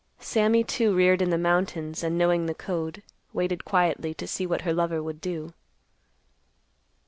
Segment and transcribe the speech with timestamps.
[0.17, 3.03] Sammy, too, reared in the mountains, and knowing the code,
[3.33, 5.53] waited quietly to see what her lover would do.